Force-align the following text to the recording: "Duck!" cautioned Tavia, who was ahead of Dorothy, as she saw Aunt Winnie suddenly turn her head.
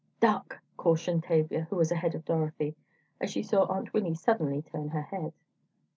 "Duck!" 0.19 0.61
cautioned 0.77 1.25
Tavia, 1.25 1.67
who 1.69 1.75
was 1.75 1.91
ahead 1.91 2.15
of 2.15 2.25
Dorothy, 2.25 2.75
as 3.19 3.29
she 3.29 3.43
saw 3.43 3.65
Aunt 3.65 3.93
Winnie 3.93 4.15
suddenly 4.15 4.63
turn 4.63 4.89
her 4.89 5.03
head. 5.03 5.31